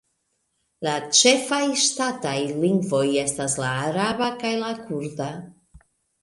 [0.85, 5.29] La ĉefaj ŝtataj lingvoj estas la araba kaj la kurda.